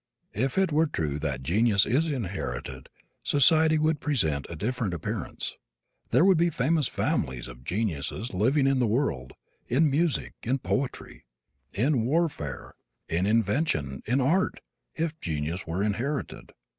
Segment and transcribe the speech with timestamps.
[0.33, 2.89] If it were true that genius is inherited
[3.23, 5.57] society would present a different appearance.
[6.09, 9.33] There would be famous families of geniuses living in the world,
[9.67, 11.25] in music, in poetry,
[11.75, 12.73] in warfare,
[13.09, 14.61] in invention, in art,
[14.95, 16.51] if genius were inherited.